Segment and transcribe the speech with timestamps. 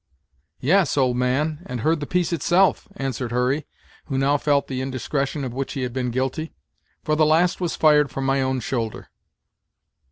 [0.61, 3.67] "Yes, old man, and heard the piece itself," answered Hurry,
[4.05, 6.55] who now felt the indiscretion of which he had been guilty,
[7.03, 9.09] "for the last was fired from my own shoulder."